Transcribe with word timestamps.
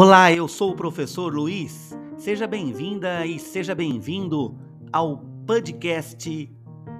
Olá, 0.00 0.30
eu 0.30 0.46
sou 0.46 0.70
o 0.70 0.76
professor 0.76 1.34
Luiz. 1.34 1.92
Seja 2.16 2.46
bem-vinda 2.46 3.26
e 3.26 3.36
seja 3.36 3.74
bem-vindo 3.74 4.56
ao 4.92 5.18
podcast 5.44 6.48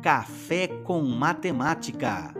Café 0.02 0.66
com 0.82 1.02
Matemática. 1.02 2.34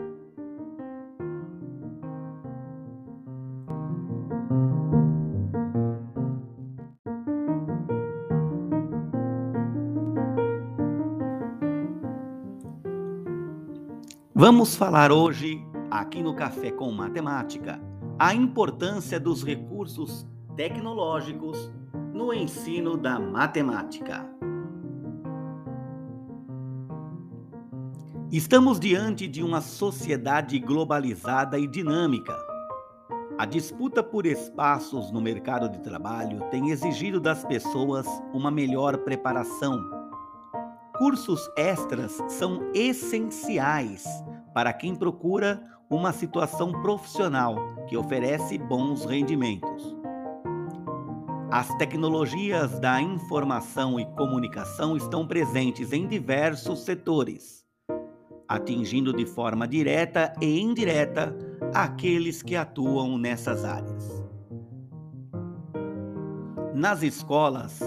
Vamos 14.35 14.75
falar 14.75 15.09
hoje, 15.09 15.65
aqui 15.89 16.21
no 16.21 16.33
Café 16.33 16.69
com 16.69 16.91
Matemática, 16.91 17.79
a 18.19 18.35
importância 18.35 19.17
dos 19.17 19.41
recursos 19.41 20.27
tecnológicos 20.59 21.71
no 22.13 22.33
ensino 22.33 22.97
da 22.97 23.17
matemática. 23.17 24.29
Estamos 28.29 28.77
diante 28.77 29.25
de 29.25 29.41
uma 29.41 29.61
sociedade 29.61 30.59
globalizada 30.59 31.57
e 31.57 31.65
dinâmica. 31.65 32.37
A 33.37 33.45
disputa 33.45 34.03
por 34.03 34.25
espaços 34.25 35.13
no 35.13 35.21
mercado 35.21 35.69
de 35.69 35.79
trabalho 35.79 36.41
tem 36.51 36.71
exigido 36.71 37.21
das 37.21 37.45
pessoas 37.45 38.05
uma 38.33 38.51
melhor 38.51 38.97
preparação. 38.97 39.79
Cursos 40.97 41.49
extras 41.55 42.21
são 42.27 42.69
essenciais 42.73 44.03
para 44.53 44.73
quem 44.73 44.93
procura 44.93 45.63
uma 45.89 46.11
situação 46.11 46.73
profissional 46.81 47.55
que 47.87 47.95
oferece 47.95 48.57
bons 48.57 49.05
rendimentos. 49.05 49.98
As 51.51 51.73
tecnologias 51.77 52.79
da 52.79 53.01
informação 53.01 53.99
e 53.99 54.05
comunicação 54.05 54.95
estão 54.95 55.25
presentes 55.25 55.91
em 55.91 56.07
diversos 56.07 56.81
setores, 56.81 57.65
atingindo 58.47 59.11
de 59.11 59.25
forma 59.25 59.67
direta 59.67 60.31
e 60.39 60.59
indireta 60.59 61.35
aqueles 61.73 62.43
que 62.43 62.55
atuam 62.55 63.17
nessas 63.17 63.65
áreas. 63.65 64.23
Nas 66.75 67.01
escolas, 67.01 67.79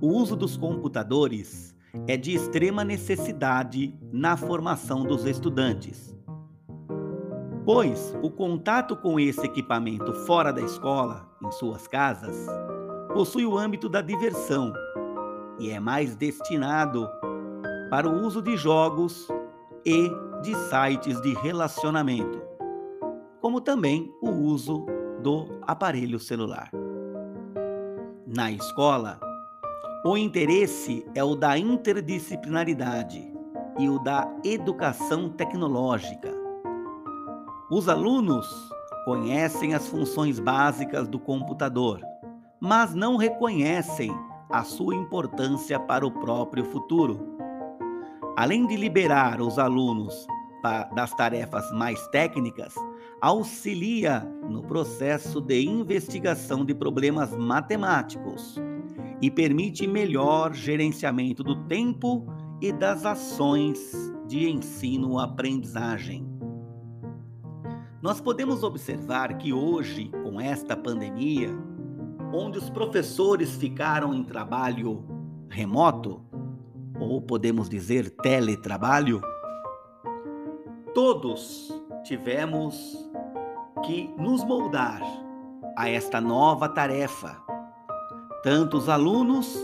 o 0.00 0.08
uso 0.08 0.34
dos 0.34 0.56
computadores 0.56 1.72
é 2.08 2.16
de 2.16 2.34
extrema 2.34 2.82
necessidade 2.82 3.96
na 4.12 4.36
formação 4.36 5.04
dos 5.04 5.24
estudantes, 5.24 6.18
pois 7.64 8.12
o 8.24 8.28
contato 8.28 8.96
com 8.96 9.20
esse 9.20 9.46
equipamento 9.46 10.12
fora 10.26 10.52
da 10.52 10.60
escola, 10.60 11.32
em 11.40 11.52
suas 11.52 11.86
casas, 11.86 12.48
possui 13.14 13.46
o 13.46 13.56
âmbito 13.56 13.88
da 13.88 14.02
diversão 14.02 14.72
e 15.60 15.70
é 15.70 15.78
mais 15.78 16.16
destinado 16.16 17.08
para 17.88 18.08
o 18.08 18.26
uso 18.26 18.42
de 18.42 18.56
jogos 18.56 19.28
e 19.86 20.10
de 20.42 20.52
sites 20.56 21.20
de 21.22 21.32
relacionamento, 21.34 22.42
como 23.40 23.60
também 23.60 24.12
o 24.20 24.30
uso 24.30 24.84
do 25.22 25.46
aparelho 25.62 26.18
celular. 26.18 26.72
Na 28.26 28.50
escola, 28.50 29.20
o 30.04 30.18
interesse 30.18 31.06
é 31.14 31.22
o 31.22 31.36
da 31.36 31.56
interdisciplinaridade 31.56 33.32
e 33.78 33.88
o 33.88 34.00
da 34.00 34.28
educação 34.42 35.28
tecnológica. 35.28 36.34
Os 37.70 37.88
alunos 37.88 38.68
conhecem 39.04 39.72
as 39.72 39.86
funções 39.86 40.40
básicas 40.40 41.06
do 41.06 41.20
computador 41.20 42.00
mas 42.64 42.94
não 42.94 43.18
reconhecem 43.18 44.10
a 44.48 44.64
sua 44.64 44.94
importância 44.94 45.78
para 45.78 46.06
o 46.06 46.10
próprio 46.10 46.64
futuro. 46.64 47.36
Além 48.38 48.66
de 48.66 48.74
liberar 48.74 49.38
os 49.42 49.58
alunos 49.58 50.26
das 50.94 51.14
tarefas 51.14 51.70
mais 51.72 52.08
técnicas, 52.08 52.74
auxilia 53.20 54.20
no 54.48 54.62
processo 54.62 55.42
de 55.42 55.62
investigação 55.62 56.64
de 56.64 56.74
problemas 56.74 57.36
matemáticos 57.36 58.56
e 59.20 59.30
permite 59.30 59.86
melhor 59.86 60.54
gerenciamento 60.54 61.44
do 61.44 61.66
tempo 61.66 62.26
e 62.62 62.72
das 62.72 63.04
ações 63.04 63.92
de 64.26 64.48
ensino-aprendizagem. 64.48 66.26
Nós 68.00 68.22
podemos 68.22 68.62
observar 68.62 69.36
que 69.36 69.52
hoje, 69.52 70.10
com 70.22 70.40
esta 70.40 70.74
pandemia, 70.74 71.54
onde 72.34 72.58
os 72.58 72.68
professores 72.68 73.54
ficaram 73.54 74.12
em 74.12 74.24
trabalho 74.24 75.04
remoto, 75.48 76.20
ou 76.98 77.22
podemos 77.22 77.68
dizer 77.68 78.10
teletrabalho, 78.10 79.22
todos 80.92 81.72
tivemos 82.02 83.08
que 83.84 84.12
nos 84.18 84.42
moldar 84.42 85.00
a 85.76 85.88
esta 85.88 86.20
nova 86.20 86.68
tarefa. 86.68 87.40
Tanto 88.42 88.78
os 88.78 88.88
alunos 88.88 89.56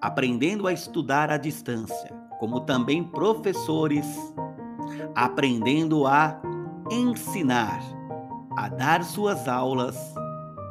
aprendendo 0.00 0.66
a 0.66 0.72
estudar 0.72 1.30
à 1.30 1.36
distância, 1.36 2.12
como 2.40 2.60
também 2.60 3.02
professores 3.04 4.06
aprendendo 5.14 6.06
a 6.06 6.40
ensinar, 6.90 7.80
a 8.56 8.68
dar 8.68 9.04
suas 9.04 9.46
aulas 9.46 9.96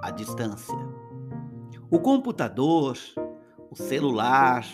à 0.08 0.12
distância. 0.12 0.78
O 1.92 2.00
computador, 2.00 2.98
o 3.70 3.76
celular, 3.76 4.66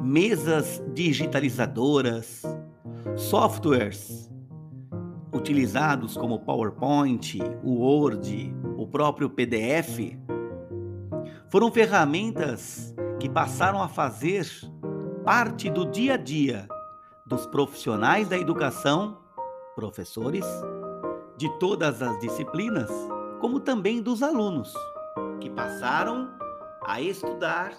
mesas 0.00 0.80
digitalizadoras, 0.94 2.42
softwares 3.16 4.30
utilizados 5.32 6.16
como 6.16 6.38
PowerPoint, 6.38 7.38
o 7.64 7.80
Word, 7.80 8.54
o 8.76 8.86
próprio 8.86 9.28
PDF, 9.28 10.16
foram 11.50 11.72
ferramentas 11.72 12.94
que 13.18 13.28
passaram 13.28 13.82
a 13.82 13.88
fazer 13.88 14.46
parte 15.24 15.68
do 15.68 15.84
dia 15.84 16.14
a 16.14 16.16
dia 16.16 16.68
dos 17.26 17.44
profissionais 17.46 18.28
da 18.28 18.38
educação, 18.38 19.18
professores, 19.74 20.44
de 21.36 21.48
todas 21.58 22.00
as 22.02 22.18
disciplinas 22.20 22.90
como 23.40 23.60
também 23.60 24.02
dos 24.02 24.22
alunos, 24.22 24.72
que 25.40 25.48
passaram 25.50 26.28
a 26.84 27.00
estudar 27.00 27.72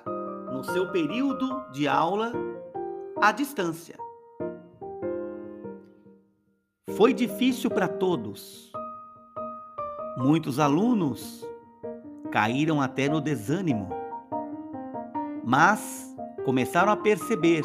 no 0.51 0.63
seu 0.63 0.91
período 0.91 1.63
de 1.71 1.87
aula 1.87 2.31
à 3.21 3.31
distância. 3.31 3.97
Foi 6.95 7.13
difícil 7.13 7.69
para 7.69 7.87
todos. 7.87 8.71
Muitos 10.17 10.59
alunos 10.59 11.47
caíram 12.31 12.81
até 12.81 13.07
no 13.07 13.21
desânimo, 13.21 13.89
mas 15.43 16.15
começaram 16.45 16.91
a 16.91 16.97
perceber 16.97 17.63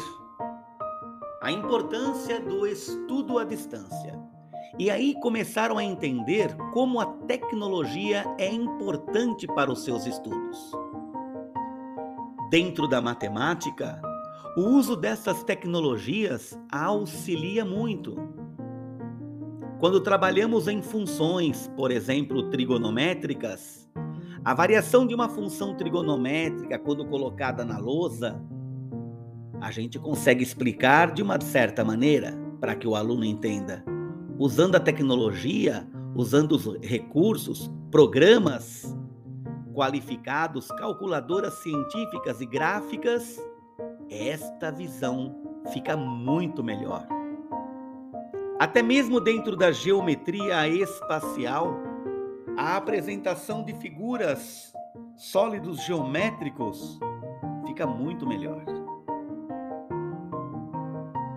a 1.41 1.51
importância 1.51 2.39
do 2.39 2.65
estudo 2.65 3.37
à 3.37 3.43
distância 3.43 4.24
e 4.77 4.91
aí 4.91 5.15
começaram 5.21 5.77
a 5.77 5.83
entender 5.83 6.53
como 6.73 6.99
a 6.99 7.05
tecnologia 7.05 8.25
é 8.37 8.51
importante 8.51 9.47
para 9.47 9.71
os 9.71 9.83
seus 9.83 10.05
estudos. 10.05 10.71
Dentro 12.49 12.87
da 12.87 13.01
matemática, 13.01 14.01
o 14.57 14.61
uso 14.61 14.95
dessas 14.95 15.43
tecnologias 15.43 16.59
auxilia 16.69 17.63
muito. 17.63 18.15
Quando 19.79 20.01
trabalhamos 20.01 20.67
em 20.67 20.81
funções, 20.81 21.71
por 21.75 21.89
exemplo, 21.89 22.49
trigonométricas, 22.49 23.89
a 24.43 24.53
variação 24.53 25.07
de 25.07 25.15
uma 25.15 25.29
função 25.29 25.75
trigonométrica, 25.75 26.77
quando 26.77 27.05
colocada 27.05 27.63
na 27.63 27.77
lousa, 27.77 28.41
a 29.61 29.71
gente 29.71 29.97
consegue 29.97 30.43
explicar 30.43 31.13
de 31.13 31.23
uma 31.23 31.39
certa 31.39 31.83
maneira 31.83 32.37
para 32.59 32.75
que 32.75 32.87
o 32.87 32.95
aluno 32.95 33.25
entenda 33.25 33.94
usando 34.37 34.75
a 34.75 34.79
tecnologia, 34.79 35.87
usando 36.15 36.53
os 36.53 36.77
recursos, 36.81 37.71
programas 37.91 38.95
qualificados, 39.73 40.67
calculadoras 40.71 41.53
científicas 41.55 42.39
e 42.41 42.45
gráficas, 42.45 43.37
esta 44.09 44.71
visão 44.71 45.35
fica 45.73 45.97
muito 45.97 46.63
melhor. 46.63 47.07
Até 48.59 48.81
mesmo 48.81 49.19
dentro 49.19 49.55
da 49.55 49.71
geometria 49.71 50.67
espacial, 50.67 51.77
a 52.57 52.77
apresentação 52.77 53.63
de 53.63 53.73
figuras 53.73 54.73
sólidos 55.17 55.83
geométricos 55.85 56.97
fica 57.67 57.85
muito 57.85 58.25
melhor. 58.25 58.63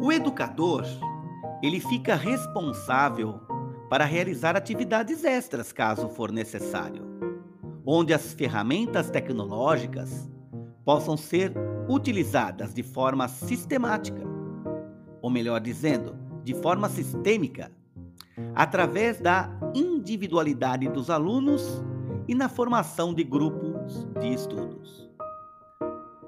O 0.01 0.13
educador 0.13 0.85
ele 1.63 1.81
fica 1.81 2.15
responsável 2.15 3.41
para 3.91 4.05
realizar 4.05 4.57
atividades 4.57 5.25
extras 5.25 5.73
caso 5.73 6.09
for 6.09 6.31
necessário. 6.31 7.09
onde 7.91 8.13
as 8.13 8.35
ferramentas 8.35 9.09
tecnológicas 9.09 10.29
possam 10.85 11.17
ser 11.17 11.55
utilizadas 11.89 12.75
de 12.75 12.83
forma 12.83 13.27
sistemática, 13.29 14.23
ou 15.23 15.31
melhor 15.31 15.59
dizendo, 15.59 16.15
de 16.45 16.53
forma 16.53 16.91
sistêmica, 16.91 17.73
através 18.55 19.19
da 19.21 19.51
individualidade 19.75 20.87
dos 20.91 21.09
alunos 21.09 21.83
e 22.29 22.35
na 22.35 22.51
formação 22.51 23.15
de 23.15 23.25
grupos 23.25 24.07
de 24.21 24.35
estudos. 24.35 25.09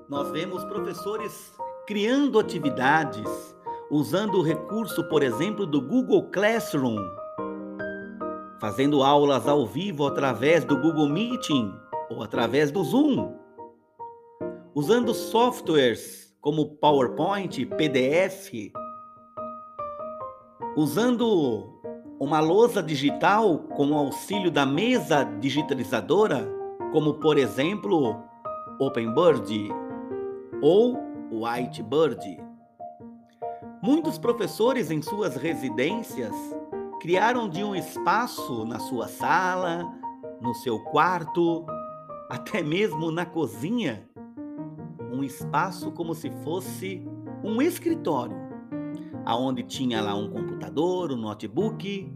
Nós 0.09 0.31
vemos 0.31 0.65
professores 0.65 1.53
criando 1.87 2.39
atividades 2.39 3.55
usando 3.91 4.37
o 4.37 4.43
recurso, 4.43 5.03
por 5.09 5.23
exemplo, 5.23 5.67
do 5.67 5.81
Google 5.81 6.31
Classroom, 6.31 6.97
fazendo 8.61 9.03
aulas 9.03 9.49
ao 9.49 9.67
vivo 9.67 10.07
através 10.07 10.65
do 10.65 10.77
Google 10.81 11.09
Meeting 11.09 11.75
ou 12.09 12.23
através 12.23 12.71
do 12.71 12.85
Zoom, 12.85 13.35
usando 14.75 15.13
softwares 15.13 16.33
como 16.41 16.77
PowerPoint, 16.77 17.67
PDF, 17.67 18.73
usando 20.77 21.81
uma 22.21 22.39
lousa 22.39 22.83
digital 22.83 23.59
com 23.59 23.91
o 23.91 23.99
auxílio 23.99 24.51
da 24.51 24.65
mesa 24.65 25.25
digitalizadora, 25.25 26.47
como 26.93 27.15
por 27.15 27.39
exemplo 27.39 28.23
OpenBird 28.79 29.69
ou 30.63 30.97
Whitebird. 31.33 32.50
Muitos 33.83 34.19
professores 34.19 34.91
em 34.91 35.01
suas 35.01 35.37
residências 35.37 36.35
criaram 37.01 37.49
de 37.49 37.65
um 37.65 37.75
espaço 37.75 38.67
na 38.67 38.79
sua 38.79 39.09
sala, 39.09 39.91
no 40.39 40.53
seu 40.53 40.79
quarto, 40.79 41.65
até 42.29 42.63
mesmo 42.63 43.11
na 43.11 43.25
cozinha, 43.25 44.07
um 45.11 45.25
espaço 45.25 45.91
como 45.93 46.15
se 46.15 46.31
fosse 46.45 47.03
um 47.43 47.63
escritório, 47.63 48.37
aonde 49.25 49.63
tinha 49.63 50.03
lá 50.03 50.15
um 50.15 50.29
computador, 50.29 51.11
um 51.11 51.17
notebook, 51.17 52.13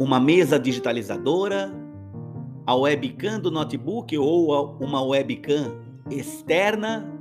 uma 0.00 0.18
mesa 0.18 0.58
digitalizadora, 0.58 1.72
a 2.66 2.74
webcam 2.74 3.38
do 3.38 3.52
notebook 3.52 4.18
ou 4.18 4.76
uma 4.80 5.00
webcam 5.00 5.80
externa 6.10 7.11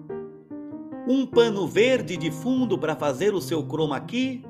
um 1.07 1.25
pano 1.25 1.67
verde 1.67 2.15
de 2.15 2.29
fundo 2.29 2.77
para 2.77 2.95
fazer 2.95 3.33
o 3.33 3.41
seu 3.41 3.63
chroma 3.63 3.99
key, 3.99 4.45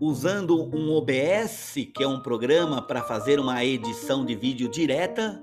usando 0.00 0.68
um 0.74 0.90
OBS, 0.96 1.74
que 1.94 2.02
é 2.02 2.08
um 2.08 2.20
programa 2.20 2.82
para 2.82 3.02
fazer 3.02 3.38
uma 3.38 3.64
edição 3.64 4.24
de 4.24 4.34
vídeo 4.34 4.68
direta, 4.68 5.42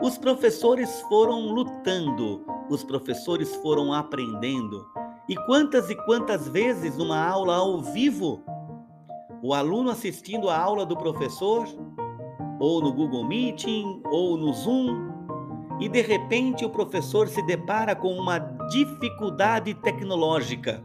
os 0.00 0.18
professores 0.18 1.00
foram 1.08 1.52
lutando, 1.52 2.44
os 2.68 2.84
professores 2.84 3.54
foram 3.56 3.92
aprendendo. 3.92 4.84
E 5.28 5.36
quantas 5.46 5.88
e 5.88 5.94
quantas 6.04 6.48
vezes 6.48 6.96
numa 6.98 7.24
aula 7.24 7.56
ao 7.56 7.80
vivo, 7.80 8.42
o 9.42 9.54
aluno 9.54 9.90
assistindo 9.90 10.50
a 10.50 10.58
aula 10.58 10.84
do 10.84 10.96
professor, 10.96 11.66
ou 12.60 12.82
no 12.82 12.92
Google 12.92 13.24
Meeting, 13.24 14.02
ou 14.10 14.36
no 14.36 14.52
Zoom, 14.52 15.11
e 15.80 15.88
de 15.88 16.00
repente 16.00 16.64
o 16.64 16.70
professor 16.70 17.28
se 17.28 17.44
depara 17.46 17.94
com 17.94 18.12
uma 18.14 18.38
dificuldade 18.70 19.74
tecnológica. 19.74 20.82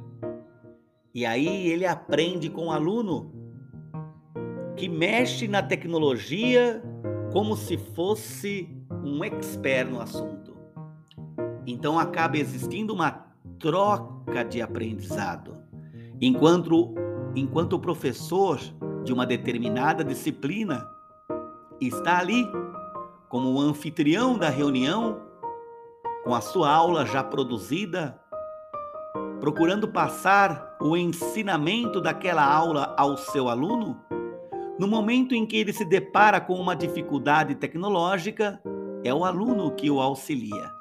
E 1.14 1.26
aí 1.26 1.68
ele 1.68 1.86
aprende 1.86 2.50
com 2.50 2.68
o 2.68 2.72
aluno 2.72 3.32
que 4.76 4.88
mexe 4.88 5.48
na 5.48 5.64
tecnologia 5.64 6.82
como 7.32 7.56
se 7.56 7.78
fosse 7.78 8.70
um 9.04 9.24
expert 9.24 9.90
no 9.90 10.00
assunto. 10.00 10.56
Então 11.66 11.98
acaba 11.98 12.38
existindo 12.38 12.94
uma 12.94 13.28
troca 13.60 14.44
de 14.44 14.62
aprendizado. 14.62 15.58
Enquanto, 16.22 16.94
enquanto 17.36 17.74
o 17.74 17.80
professor 17.80 18.60
de 19.04 19.12
uma 19.12 19.26
determinada 19.26 20.04
disciplina 20.04 20.88
está 21.80 22.20
ali 22.20 22.46
como 23.30 23.54
o 23.54 23.60
anfitrião 23.60 24.38
da 24.38 24.50
reunião, 24.50 25.22
com 26.24 26.34
a 26.34 26.42
sua 26.42 26.72
aula 26.72 27.06
já 27.06 27.24
produzida, 27.24 28.20
procurando 29.40 29.88
passar 29.88 30.78
o 30.82 30.96
ensinamento 30.96 32.02
daquela 32.02 32.44
aula 32.44 32.94
ao 32.98 33.18
seu 33.18 33.50
aluno, 33.50 34.00
no 34.80 34.88
momento 34.88 35.34
em 35.34 35.46
que 35.46 35.58
ele 35.58 35.74
se 35.74 35.84
depara 35.84 36.40
com 36.40 36.54
uma 36.54 36.76
dificuldade 36.76 37.56
tecnológica, 37.56 38.62
é 39.04 39.14
o 39.14 39.26
aluno 39.26 39.72
que 39.72 39.90
o 39.90 40.00
auxilia. 40.00 40.72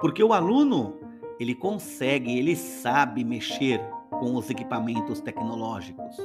Porque 0.00 0.22
o 0.24 0.32
aluno, 0.32 0.98
ele 1.38 1.54
consegue, 1.54 2.38
ele 2.38 2.56
sabe 2.56 3.24
mexer 3.24 3.80
com 4.10 4.34
os 4.34 4.48
equipamentos 4.48 5.20
tecnológicos. 5.20 6.16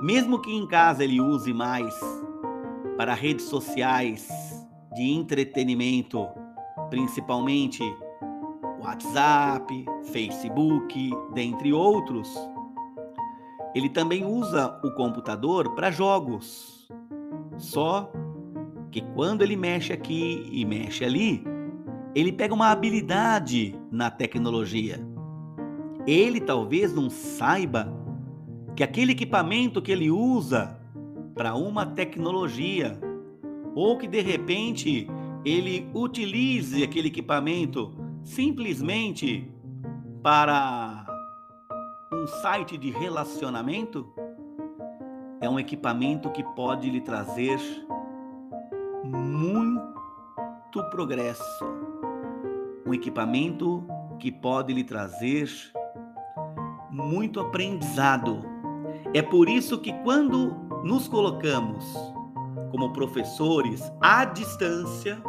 Mesmo 0.00 0.40
que 0.40 0.52
em 0.54 0.66
casa 0.66 1.02
ele 1.02 1.20
use 1.20 1.52
mais 1.52 1.94
para 2.96 3.14
redes 3.14 3.46
sociais 3.46 4.28
de 4.94 5.02
entretenimento, 5.02 6.28
principalmente 6.90 7.82
WhatsApp, 8.80 9.84
Facebook, 10.12 11.10
dentre 11.32 11.72
outros. 11.72 12.28
Ele 13.74 13.88
também 13.88 14.24
usa 14.24 14.78
o 14.84 14.92
computador 14.92 15.74
para 15.74 15.90
jogos. 15.90 16.88
Só 17.56 18.12
que 18.90 19.00
quando 19.00 19.42
ele 19.42 19.56
mexe 19.56 19.92
aqui 19.92 20.48
e 20.52 20.64
mexe 20.64 21.04
ali, 21.04 21.42
ele 22.14 22.30
pega 22.30 22.54
uma 22.54 22.70
habilidade 22.70 23.76
na 23.90 24.10
tecnologia. 24.10 25.04
Ele 26.06 26.40
talvez 26.40 26.94
não 26.94 27.10
saiba 27.10 27.92
que 28.76 28.84
aquele 28.84 29.12
equipamento 29.12 29.82
que 29.82 29.90
ele 29.90 30.10
usa 30.10 30.78
para 31.34 31.54
uma 31.54 31.84
tecnologia, 31.84 32.98
ou 33.74 33.98
que 33.98 34.06
de 34.06 34.20
repente 34.20 35.08
ele 35.44 35.88
utilize 35.92 36.82
aquele 36.82 37.08
equipamento 37.08 37.92
simplesmente 38.22 39.50
para 40.22 41.04
um 42.12 42.26
site 42.26 42.78
de 42.78 42.90
relacionamento, 42.90 44.08
é 45.40 45.48
um 45.48 45.58
equipamento 45.58 46.30
que 46.30 46.42
pode 46.42 46.88
lhe 46.88 47.00
trazer 47.00 47.58
muito 49.04 50.82
progresso. 50.90 51.64
Um 52.86 52.94
equipamento 52.94 53.84
que 54.18 54.32
pode 54.32 54.72
lhe 54.72 54.84
trazer 54.84 55.50
muito 56.90 57.40
aprendizado. 57.40 58.42
É 59.12 59.20
por 59.20 59.48
isso 59.48 59.78
que 59.78 59.92
quando 60.02 60.63
nos 60.84 61.08
colocamos 61.08 61.82
como 62.70 62.92
professores 62.92 63.90
à 64.02 64.26
distância, 64.26 65.22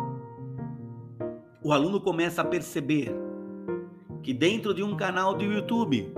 o 1.64 1.72
aluno 1.72 2.02
começa 2.02 2.42
a 2.42 2.46
perceber 2.46 3.16
que 4.22 4.34
dentro 4.34 4.74
de 4.74 4.84
um 4.84 4.98
canal 4.98 5.34
do 5.34 5.46
YouTube 5.46 6.14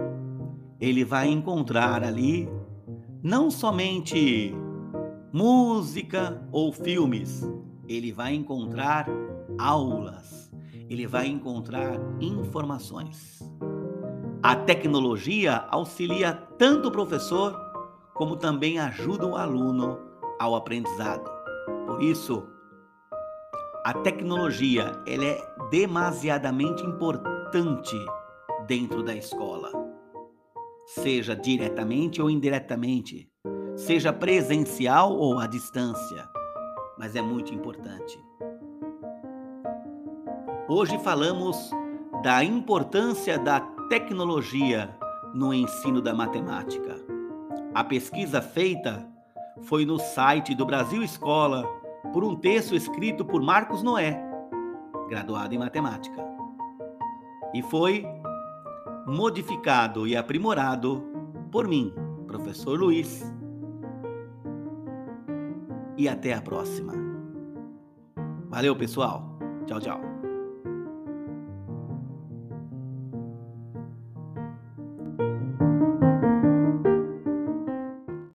ele 0.81 1.05
vai 1.05 1.29
encontrar 1.29 2.03
ali 2.03 2.49
não 3.21 3.51
somente 3.51 4.55
música 5.31 6.41
ou 6.51 6.73
filmes, 6.73 7.47
ele 7.87 8.11
vai 8.11 8.33
encontrar 8.33 9.07
aulas, 9.59 10.51
ele 10.89 11.05
vai 11.05 11.27
encontrar 11.27 11.99
informações. 12.19 13.39
A 14.41 14.55
tecnologia 14.55 15.65
auxilia 15.69 16.33
tanto 16.57 16.87
o 16.87 16.91
professor 16.91 17.66
como 18.17 18.35
também 18.35 18.79
ajuda 18.79 19.25
o 19.25 19.35
aluno 19.35 19.99
ao 20.39 20.55
aprendizado. 20.55 21.29
Por 21.85 22.01
isso, 22.01 22.43
a 23.85 23.93
tecnologia 23.93 24.91
ela 25.07 25.23
é 25.23 25.55
demasiadamente 25.69 26.83
importante 26.83 27.95
dentro 28.67 29.03
da 29.03 29.15
escola, 29.15 29.71
seja 30.85 31.35
diretamente 31.35 32.21
ou 32.21 32.29
indiretamente, 32.29 33.31
seja 33.75 34.11
presencial 34.11 35.13
ou 35.13 35.39
à 35.39 35.47
distância, 35.47 36.27
mas 36.97 37.15
é 37.15 37.21
muito 37.21 37.53
importante. 37.53 38.19
Hoje 40.67 40.97
falamos 40.99 41.71
da 42.23 42.43
importância 42.43 43.39
da 43.39 43.61
tecnologia 43.89 44.97
no 45.33 45.53
ensino 45.53 46.01
da 46.01 46.13
matemática. 46.13 47.06
A 47.77 47.83
pesquisa 47.83 48.41
feita 48.41 49.07
foi 49.61 49.85
no 49.85 49.99
site 49.99 50.55
do 50.55 50.65
Brasil 50.65 51.03
Escola 51.03 51.63
por 52.11 52.23
um 52.23 52.35
texto 52.35 52.73
escrito 52.73 53.23
por 53.23 53.39
Marcos 53.39 53.83
Noé, 53.83 54.19
graduado 55.07 55.53
em 55.53 55.59
matemática. 55.59 56.25
E 57.53 57.61
foi 57.61 58.03
modificado 59.05 60.07
e 60.07 60.17
aprimorado 60.17 61.03
por 61.51 61.67
mim, 61.67 61.93
professor 62.25 62.79
Luiz. 62.79 63.31
E 65.95 66.09
até 66.09 66.33
a 66.33 66.41
próxima. 66.41 66.93
Valeu, 68.49 68.75
pessoal. 68.75 69.37
Tchau, 69.67 69.79
tchau. 69.79 70.16